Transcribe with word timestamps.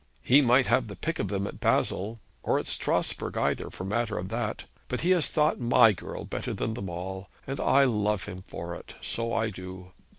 He 0.23 0.41
might 0.41 0.65
have 0.65 0.85
had 0.87 0.87
the 0.87 0.95
pick 0.95 1.19
of 1.19 1.27
them 1.27 1.45
at 1.45 1.59
Basle, 1.59 2.17
or 2.41 2.57
at 2.57 2.65
Strasbourg 2.65 3.37
either, 3.37 3.69
for 3.69 3.83
the 3.83 3.89
matter 3.91 4.17
of 4.17 4.29
that; 4.29 4.63
but 4.87 5.01
he 5.01 5.11
has 5.11 5.27
thought 5.27 5.59
my 5.59 5.91
girl 5.91 6.25
better 6.25 6.55
than 6.55 6.73
them 6.73 6.89
all; 6.89 7.29
and 7.45 7.59
I 7.59 7.83
love 7.83 8.23
him 8.25 8.43
for 8.47 8.73
it 8.73 8.95
so 8.99 9.31
I 9.31 9.51
do. 9.51 9.91